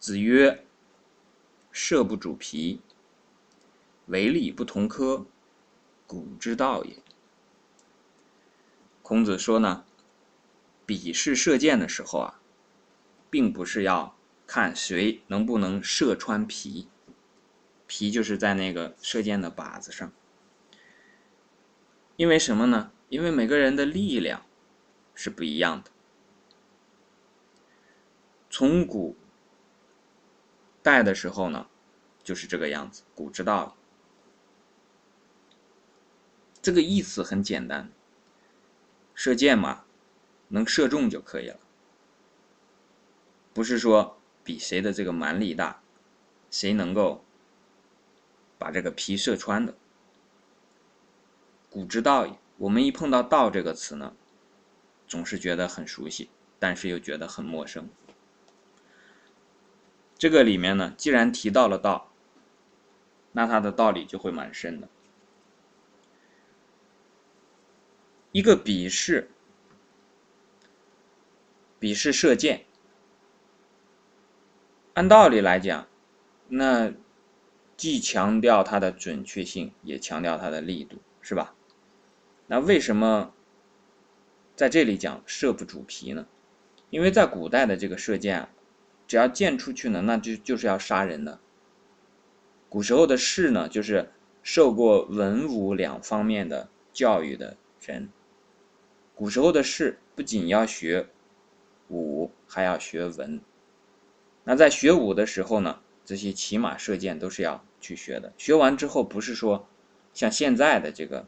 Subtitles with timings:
[0.00, 0.64] 子曰
[1.70, 2.80] ：“射不主皮，
[4.06, 5.26] 为礼不同科，
[6.06, 6.96] 古之道也。”
[9.04, 9.84] 孔子说呢，
[10.86, 12.40] 比试射箭的时候啊，
[13.28, 14.16] 并不是要
[14.46, 16.88] 看谁能不能射穿皮，
[17.86, 20.10] 皮就是在那个射箭的靶子上。
[22.16, 22.90] 因为什么呢？
[23.10, 24.46] 因为每个人的力量
[25.14, 25.90] 是不一样的。
[28.48, 29.16] 从古
[30.90, 31.68] 代的时候呢，
[32.24, 33.04] 就是这个样子。
[33.14, 33.76] 古之道，
[36.60, 37.92] 这个意思很简单，
[39.14, 39.84] 射箭嘛，
[40.48, 41.60] 能射中就可以了，
[43.54, 45.80] 不是说比谁的这个蛮力大，
[46.50, 47.24] 谁能够
[48.58, 49.72] 把这个皮射穿的。
[51.70, 54.16] 古之道也，我们一碰到“道”这个词呢，
[55.06, 56.28] 总是觉得很熟悉，
[56.58, 57.88] 但是又觉得很陌生。
[60.20, 62.12] 这个里面呢，既然提到了道，
[63.32, 64.86] 那它的道理就会蛮深的。
[68.30, 69.30] 一个比试，
[71.78, 72.66] 比试射箭，
[74.92, 75.88] 按道理来讲，
[76.48, 76.92] 那
[77.78, 81.54] 既强调它的准确性，也强调它的力度，是吧？
[82.46, 83.32] 那为什么
[84.54, 86.26] 在这里讲射不主皮呢？
[86.90, 88.50] 因为在古代的这个射箭啊。
[89.10, 91.40] 只要箭出去呢，那就就是要杀人的。
[92.68, 94.08] 古时候的士呢，就是
[94.40, 98.08] 受过文武两方面的教育的人。
[99.16, 101.08] 古时候的士不仅要学
[101.88, 103.40] 武，还要学文。
[104.44, 108.32] 那在学武的时候呢，这些骑马射箭都是要去学的。
[108.36, 109.66] 学完之后，不是说
[110.14, 111.26] 像现在的这个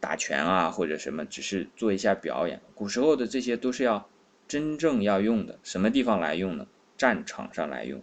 [0.00, 2.62] 打拳啊或者什么，只是做一下表演。
[2.74, 4.08] 古时候的这些都是要。
[4.48, 6.66] 真正要用的什么地方来用呢？
[6.96, 8.02] 战场上来用。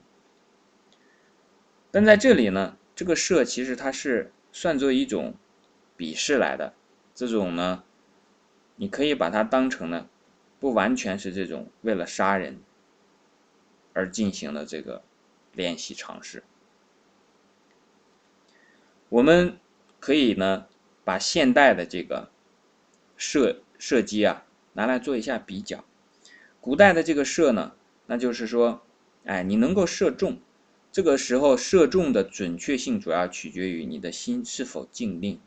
[1.91, 5.35] 但在这里呢，这个射其实它是算作一种
[5.97, 6.73] 比试来的。
[7.13, 7.83] 这种呢，
[8.75, 10.07] 你可以把它当成呢，
[10.59, 12.61] 不完全是这种为了杀人
[13.93, 15.01] 而进行的这个
[15.53, 16.43] 练习尝试。
[19.09, 19.57] 我们
[19.99, 20.67] 可以呢，
[21.03, 22.29] 把现代的这个
[23.15, 25.83] 射射击啊，拿来做一下比较。
[26.65, 27.73] 古代的这个射呢，
[28.07, 28.81] 那就是说，
[29.23, 30.39] 哎，你能够射中，
[30.91, 35.39] 这个时候射中的准确性主要取决于你的心是否静定。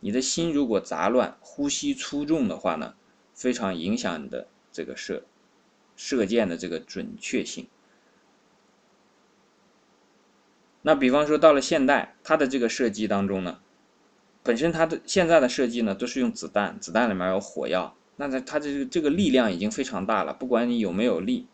[0.00, 2.96] 你的心如果杂乱，呼吸粗重的话呢，
[3.32, 5.22] 非常影响你的这个射
[5.94, 7.68] 射箭的这个准确性。
[10.82, 13.60] 那比方说到了现代，它的这个射击当中呢，
[14.42, 17.94] 本身它的现在的射击呢都是用子弹，子弹里面有火药。
[18.20, 21.46] 那它它这个这个力量已经非常大了，不管你有没有力，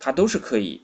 [0.00, 0.82] 它都是可以，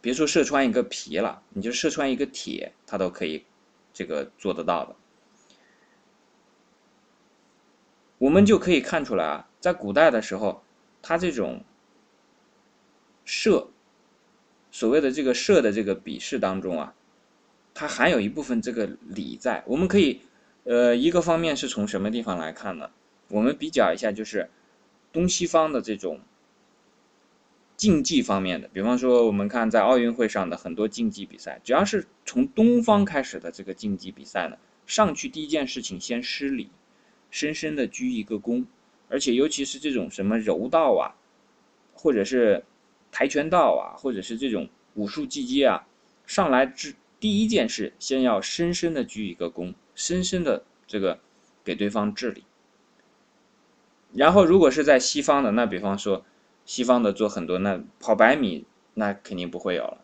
[0.00, 3.44] 别说射穿一个皮了，你就射穿一个铁，它都可以
[3.92, 4.94] 这个做得到的。
[8.18, 10.62] 我们就可以看出来啊，在古代的时候，
[11.02, 11.64] 它这种
[13.24, 13.70] 射，
[14.70, 16.94] 所谓的这个射的这个比试当中啊，
[17.74, 19.64] 它含有一部分这个礼在。
[19.66, 20.20] 我们可以，
[20.62, 22.88] 呃，一个方面是从什么地方来看呢？
[23.32, 24.50] 我们比较一下，就是
[25.10, 26.20] 东西方的这种
[27.78, 36.68] 竞技方面的，比方说，我们看在奥运会上的很多竞技比赛，只要是从东方开始的这个竞技比赛呢，上去第一件事情先施礼，
[37.30, 38.66] 深深的鞠一个躬，
[39.08, 41.16] 而且尤其是这种什么柔道啊，
[41.94, 42.62] 或者是
[43.10, 45.86] 跆拳道啊，或者是这种武术技击啊，
[46.26, 51.18] 上来之第一件事，先要深深的鞠一个躬，深深的这个
[51.64, 52.44] 给对方致礼。
[54.14, 56.24] 然后，如果是在西方的，那比方说，
[56.66, 59.98] 西方的做很多，那跑百米，那肯定不会有了。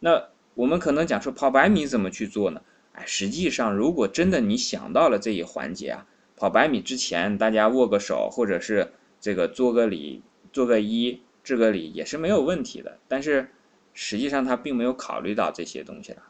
[0.00, 2.60] 那我们可能讲说跑百米怎么去做呢？
[2.92, 12.98] 哎，实际上，如果真的你想到了这一环节啊，跑百米之前大家握个手，或者是这个做个礼、做个揖、致个礼，也是没有问题的。
[13.08, 13.48] 但是
[13.94, 16.22] 实际上他并没有考虑到这些东西了，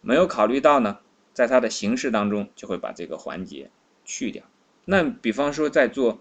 [0.00, 1.00] 没有考虑到呢，
[1.32, 3.70] 在他的形式当中就会把这个环节
[4.04, 4.44] 去掉。
[4.86, 6.20] 那比方说在做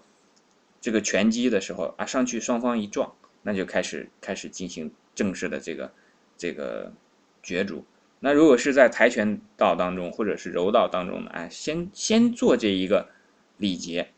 [0.80, 5.92] 这个拳击的时候啊，上去双方一撞，那就开始开始进行正式的这个
[6.38, 6.94] 这个
[7.42, 7.84] 角逐。
[8.20, 13.10] 那如果是在跆拳道当中或者是柔道当中呢，哎，先先做这一个
[13.58, 14.14] 礼节，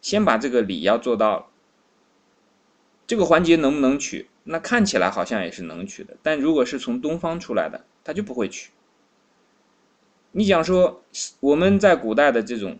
[0.00, 1.50] 先把这个礼要做到。
[3.06, 4.28] 这个环节能不能取？
[4.44, 8.70] 那看起来好像也是能取的，但如果是从东方出来的，他就不会取。
[10.30, 11.04] 你讲说
[11.40, 12.78] 我们在古代的这种。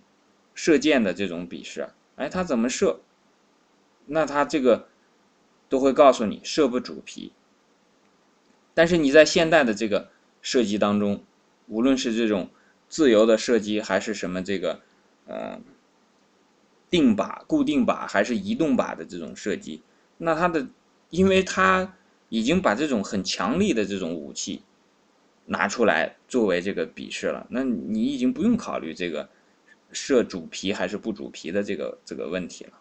[0.54, 3.00] 射箭的这种比试，哎，他怎么射？
[4.06, 4.88] 那他这个
[5.68, 7.32] 都会告诉你射不主皮。
[8.74, 10.10] 但是你在现代的这个
[10.40, 11.22] 射击当中，
[11.68, 12.50] 无论是这种
[12.88, 14.80] 自由的射击，还是什么这个
[15.26, 15.60] 呃
[16.90, 19.82] 定靶、固定靶，还是移动靶的这种射击，
[20.18, 20.66] 那它的，
[21.10, 21.94] 因为它
[22.28, 24.62] 已经把这种很强力的这种武器
[25.46, 29.28] 拿出来作为这个比试了，那你已经不用考虑这个
[29.92, 32.72] 射主皮还是不主皮的这个这个问题了。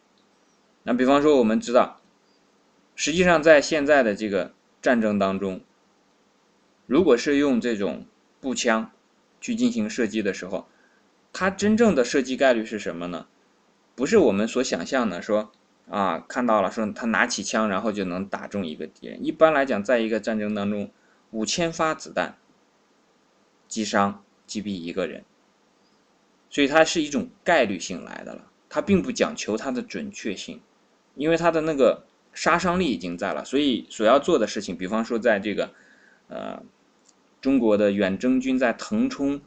[0.83, 2.01] 那比方说，我们知道，
[2.95, 5.61] 实际上在现在的这个战争当中。
[6.87, 8.05] 如果是用这种
[8.41, 8.91] 步枪
[9.39, 10.67] 去进行射击的时候，
[11.31, 13.27] 它真正的射击概率是什么呢？
[13.95, 15.51] 不是我们所想象的，说
[15.89, 19.25] 啊看到了，说他拿起枪然后就能打中一个敌人。
[19.25, 20.91] 一般来讲，在一个战争当中，
[21.29, 22.37] 五千发子弹
[23.69, 25.23] 击伤击毙一个人，
[26.51, 30.61] 所以它是一种概率性来的了，它并不讲求它的准确性，
[31.15, 35.71] 因为它的那个杀伤力已经在了，所以所要做的事情，比方说在这个
[36.27, 36.61] 呃。
[37.41, 39.41] 中国的远征军在腾冲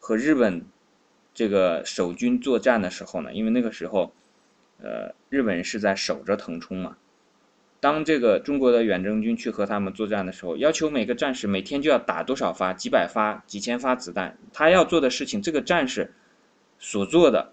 [0.00, 0.64] 和日本
[1.34, 4.14] 这个守军作战的时候呢，因为那个时候，
[4.80, 6.96] 呃，日本人是在守着腾冲嘛。
[7.80, 14.38] 当这个中国的远征军去和他们作战的时候，要求每个战士每天就要打多少发，几百发、几千发子弹。
[14.54, 16.14] 他要做的事情，这个战士
[16.78, 17.52] 所做的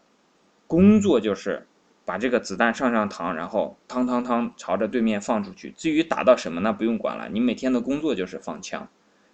[0.67, 1.67] 工作就是
[2.05, 5.71] 把这个子弹上上膛，然后汤汤汤朝着对面放出去。
[5.77, 7.29] 至于打到什么，那不用管了。
[7.29, 8.87] 你每天的工作就是放枪。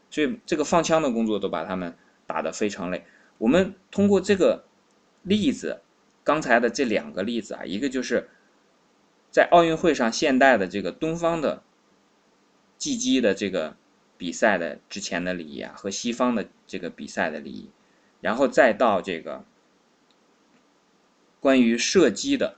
[0.09, 1.95] 所以这个放枪的工作都把他们
[2.25, 3.05] 打得非常累。
[3.37, 4.63] 我们通过这个
[5.23, 5.81] 例子，
[6.23, 8.29] 刚才的这两个例子啊，一个就是
[9.29, 11.61] 在奥运会上现代的这个东方的
[12.77, 13.75] 击击的这个
[14.17, 17.69] 比赛的之前的礼仪啊，和西方的这个比赛的礼仪，
[18.21, 19.43] 然后再到这个
[21.39, 22.57] 关于射击的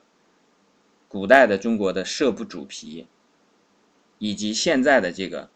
[1.07, 3.07] 古代的中国的射不主皮，
[4.17, 5.49] 以及现在的这个。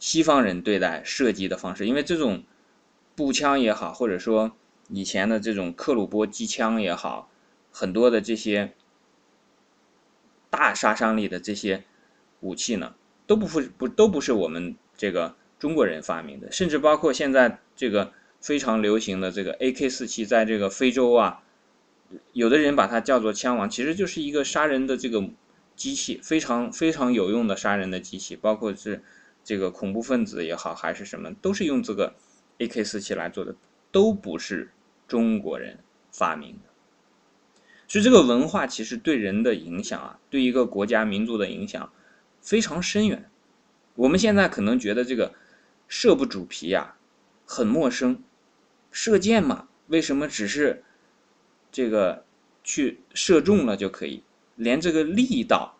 [0.00, 2.44] 西方人对待射击的方式，因为这种
[3.16, 4.52] 步枪也好，或者说
[4.90, 7.28] 以前的这种克虏伯机枪也好，
[7.72, 8.74] 很多的这些
[10.50, 11.82] 大杀伤力的这些
[12.38, 12.94] 武器呢，
[13.26, 21.42] 都不不不都不是我们这个中国人发明的，甚至包括现在这个非常流行的这个 AK-47，在这个非洲啊，
[22.32, 25.28] 有的人把它叫做枪王，其实就是一个杀人的这个
[25.76, 29.02] 机器，非常非常有用的杀人的机器，包括是。
[29.44, 32.14] 这个恐怖分子也好，还是什么，都是用这个
[32.58, 33.56] AK-47 来做的，
[33.90, 34.70] 都不是
[35.06, 35.78] 中国人
[36.12, 36.68] 发明的。
[37.86, 41.90] 所以这个文化其实对人的影响啊，对一个国家民族的影响
[42.42, 43.30] 非常深远。
[43.94, 45.32] 我们现在可能觉得这个
[45.86, 46.96] 射不主皮呀
[47.46, 48.22] 很陌生，
[48.90, 50.84] 射箭嘛，为什么只是
[51.78, 52.24] 这个
[52.64, 54.24] 去射中了就可以，
[54.56, 55.78] 连这个力道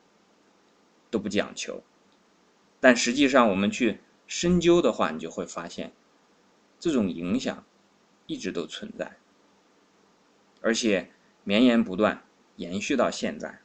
[1.10, 1.82] 都不讲求？
[2.78, 3.98] 但实际上，我们去
[4.28, 5.92] 深究的话，你就会发现，
[6.78, 7.64] 这种影响
[8.28, 9.16] 一直都存在，
[10.60, 11.10] 而且
[11.42, 12.24] 绵延不断，
[12.54, 13.60] 延续到现在。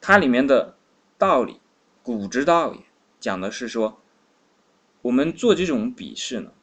[0.00, 0.78] 它里面的
[1.18, 1.60] 道理，
[2.02, 2.80] 古之道也，
[3.20, 4.00] 讲的是说，
[5.02, 6.54] 我们做这种比试呢，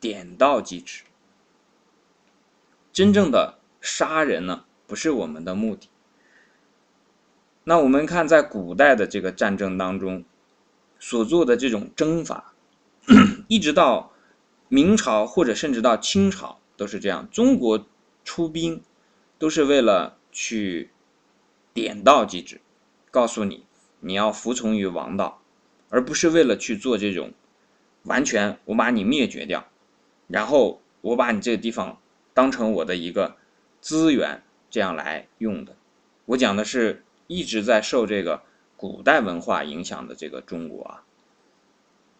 [0.00, 1.02] 点到即止，
[3.00, 5.88] 真正的杀人呢，不是我们的目的。
[7.64, 10.22] 那我们看，在古代的这个战争当中，
[10.98, 12.52] 所做的这种征伐，
[13.48, 14.12] 一直到
[14.68, 17.26] 明朝或者甚至到清朝都是这样。
[17.30, 17.86] 中国
[18.22, 18.82] 出兵
[19.38, 20.90] 都是为了去
[21.72, 22.60] 点到即止，
[23.10, 23.64] 告诉你
[24.00, 25.40] 你要服从于王道，
[25.88, 27.32] 而不是为了去做这种
[28.02, 29.66] 完全我把你灭绝掉，
[30.26, 31.98] 然后我把你这个地方
[32.34, 33.36] 当成我的一个
[33.80, 35.76] 资源这样来用的。
[36.26, 37.02] 我讲的是。
[37.32, 38.42] 一直在受这个
[38.76, 41.04] 古代文化影响的这个中国啊，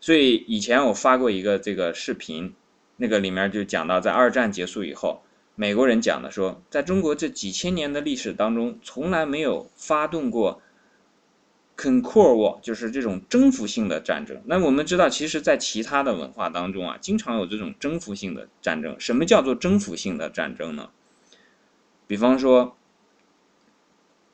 [0.01, 2.55] 所以以前我发过一个这个视频，
[2.97, 5.23] 那个里面就讲到，在二战结束以后，
[5.57, 10.63] 美国人讲的说，在中国这几千年的历史当中，从来没有发动过
[11.81, 14.43] conquer war，就是这种征服性的战争。
[14.45, 18.95] 那我们知道，其实，在其他的文化当中啊，经常有这种征服性的战争。
[18.99, 20.91] 什么叫做征服性的战争呢？
[22.07, 22.77] 比方说。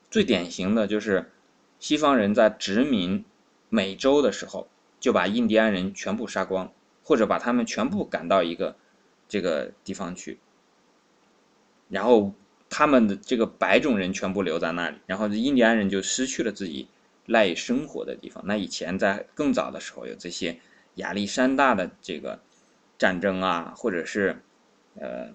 [0.09, 1.33] 最典型的就是
[1.79, 3.25] 西方人在殖民
[3.67, 4.69] 美洲的时候，
[5.01, 6.71] 就把印第安人全部杀光，
[7.03, 8.77] 或者把他们全部赶到一个
[9.27, 10.39] 这个地方去，
[11.89, 12.33] 然后
[12.69, 16.87] 他们的这个白种人全部留在那里，然后印第安人就失去了自己
[17.27, 18.43] 赖以生活的地方。
[18.45, 20.59] 那以前在更早的时候有这些
[20.95, 22.39] 亚历山大的这个
[22.97, 24.41] 战争啊，或者是
[24.99, 25.29] 呃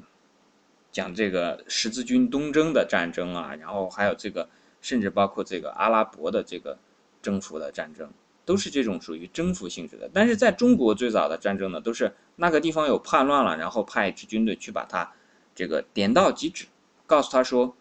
[0.90, 4.48] 讲这个十字军东征的战争啊，然后还有这个。
[4.84, 6.76] 甚至包括这个阿拉伯的这个
[7.22, 8.10] 征服的战争，
[8.44, 10.10] 都是这种属于征服性质的。
[10.12, 15.12] 但是在中国最早的战争呢，都是那个地方有叛乱了，然后派一支军队去把它
[15.54, 16.66] 这个点到即止，
[17.06, 17.76] 告诉他说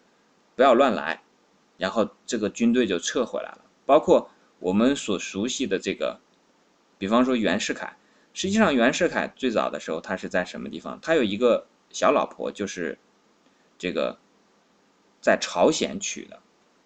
[0.54, 1.24] 不要乱来，
[1.76, 3.64] 然后这个军队就撤回来了。
[3.86, 6.20] 包括我们所熟悉的这个，
[6.98, 7.96] 比方说袁世凯，
[8.32, 10.98] 实际上袁世凯最早的时候他是在什么地方？
[11.02, 12.98] 他有一个小老婆，就是
[13.78, 14.18] 这个
[15.20, 16.40] 在朝鲜娶的。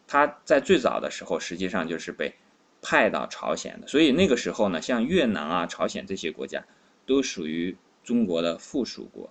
[0.08, 2.36] 他在最早的时候，实际上就是被
[2.80, 6.64] 派到朝鲜的，所以那个时候呢，像越南啊、朝鲜这些国家，
[7.04, 9.28] 都属于中国的附属国。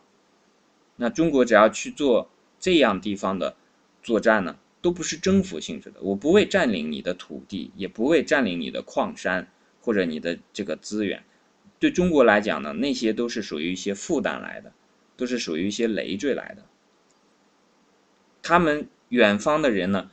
[0.98, 2.30] 那中国只要去做
[2.60, 3.56] 这样地方的
[4.04, 6.00] 作战呢，都不是征服性质的。
[6.04, 9.48] 我不会占领你的土地，也不会占领你的矿山
[9.82, 11.24] 或者你的这个资源。
[11.80, 14.72] 对中国来讲呢，那些都是属于一些负担来的，
[15.18, 16.64] 都是属于一些累赘来的。
[18.44, 20.12] 他们远方的人呢？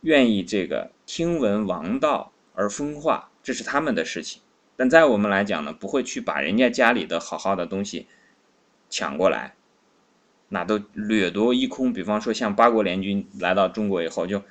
[0.00, 4.40] 愿意这个听闻王道而风化，这是他们的事情。
[4.76, 8.06] 但在我们来讲呢，不会去把人家家里的好好的东西
[8.88, 9.54] 抢过来，
[10.48, 11.92] 那都掠夺一空。
[11.92, 14.42] 比方说，像八国联军来到中国以后，就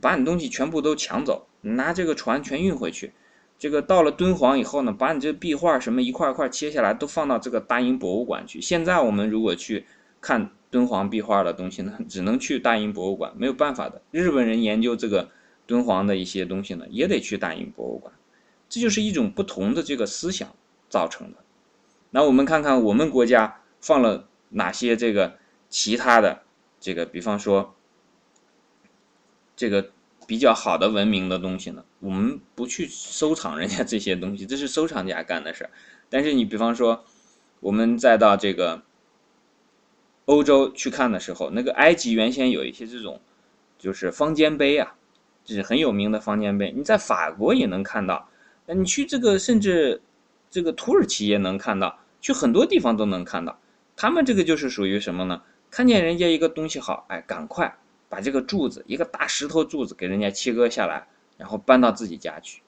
[0.00, 3.12] 把你东西全部都抢走，拿这个船全运回去。
[3.58, 8.60] 这个到了敦煌以后呢，把你这壁画什么一块一块切下来，都放到这个大英博物馆去。
[8.60, 9.86] 现在我们如果去
[10.20, 10.50] 看。
[10.70, 14.02] 敦煌壁画的东西呢，只能去大英博物馆，没有办法的。
[14.10, 15.30] 日本人研究这个
[15.66, 18.12] 敦煌的一些东西呢，也得去大英博物馆。
[18.68, 20.54] 这就是一种不同的这个思想
[20.90, 21.38] 造成的。
[22.10, 25.38] 那我们看看我们国家放了哪些这个
[25.68, 26.42] 其他的
[26.80, 27.74] 这个，比方说
[29.56, 29.90] 这个
[30.26, 31.84] 比较好的文明的东西呢？
[32.00, 35.70] 我们不去收藏人家这些东西，这是收藏家干的事儿。
[36.08, 37.04] 但是你比方说，
[37.60, 38.82] 我们再到这个。
[40.28, 43.18] 欧洲去看的时候，那个埃及原先有一些这种，
[43.78, 44.94] 就是方尖碑啊，
[45.42, 46.70] 就是很有名的方尖碑。
[46.70, 48.28] 你在法国也能看到，
[48.66, 50.02] 那你去这个甚至
[50.50, 53.58] 这个土耳其也能看到，去很多地方都能看到。
[53.98, 55.42] 他们这个就是属于什么呢？
[55.72, 57.76] 看见人家一个东西好，哎，赶快
[58.08, 62.62] 把这个柱子，一个大石头柱子给人家切割下来，然后搬到自己家去。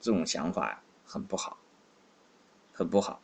[0.00, 1.56] 这种想法，很不好，
[2.74, 3.22] 很不好。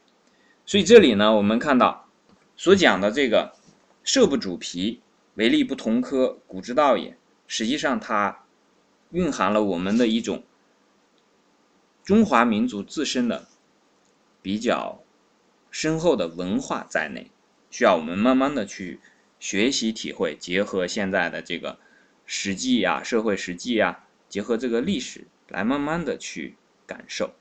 [0.65, 2.09] 所以这里呢，我们看到
[2.57, 3.53] 所讲的这个。
[4.05, 5.01] 设不主皮，
[5.35, 7.17] 为利不同科，古之道也。
[7.47, 8.45] 实际上，它
[9.11, 10.43] 蕴含了我们的一种
[12.03, 13.47] 中华民族自身的
[14.43, 15.01] 比较
[15.71, 17.31] 深厚的文化在内，
[17.73, 19.01] 需要我们慢慢的去
[19.41, 21.79] 学习体会，结合现在的这个
[22.27, 27.35] 实际啊、社会实际啊，结合这个历史来慢慢的去感受。